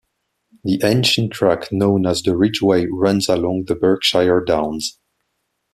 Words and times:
The 0.63 0.81
ancient 0.83 1.31
track 1.31 1.71
known 1.71 2.07
as 2.07 2.23
the 2.23 2.35
Ridgeway 2.35 2.87
runs 2.87 3.29
along 3.29 3.65
the 3.65 3.75
Berkshire 3.75 4.43
Downs. 4.43 4.97